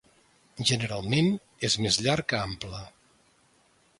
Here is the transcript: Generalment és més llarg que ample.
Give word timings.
Generalment 0.69 1.29
és 1.69 1.77
més 1.87 2.01
llarg 2.05 2.27
que 2.33 2.39
ample. 2.47 2.83